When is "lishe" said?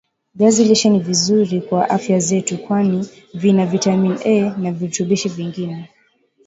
0.63-0.89